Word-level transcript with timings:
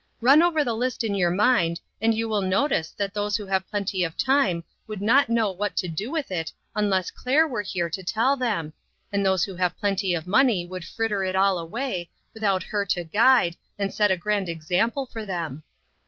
Run 0.19 0.41
over 0.41 0.63
the 0.63 0.73
list 0.73 1.03
in 1.03 1.13
your 1.13 1.29
mind, 1.29 1.79
and 2.01 2.15
you 2.15 2.27
will 2.27 2.41
notice 2.41 2.89
that 2.89 3.13
those 3.13 3.37
who 3.37 3.45
have 3.45 3.69
plenty 3.69 4.03
of 4.03 4.17
time 4.17 4.63
would 4.87 4.99
not 4.99 5.29
know 5.29 5.49
REACHING 5.51 5.53
INTO 5.53 5.57
TO 5.57 5.57
MORROW. 5.57 5.59
13 5.59 5.59
what 5.59 5.77
to 5.77 5.87
do 6.03 6.11
with 6.11 6.31
it 6.31 6.51
unless 6.75 7.11
Claire 7.11 7.47
were 7.47 7.61
here 7.61 7.87
to 7.91 8.01
tell 8.03 8.35
them, 8.35 8.73
and 9.13 9.23
those 9.23 9.43
who 9.43 9.53
have 9.57 9.77
plenty 9.77 10.15
of 10.15 10.25
money 10.25 10.65
would 10.65 10.85
fritter 10.85 11.23
it 11.23 11.35
all 11.35 11.59
away, 11.59 12.09
without 12.33 12.63
her 12.63 12.83
to 12.87 13.03
guide, 13.03 13.55
and 13.77 13.93
set 13.93 14.09
a 14.09 14.17
grand 14.17 14.49
example 14.49 15.05
for 15.05 15.23
them." 15.23 15.61